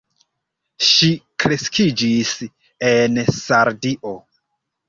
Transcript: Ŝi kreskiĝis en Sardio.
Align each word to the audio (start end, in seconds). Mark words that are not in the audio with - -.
Ŝi 0.91 1.09
kreskiĝis 1.43 2.33
en 2.93 3.23
Sardio. 3.37 4.19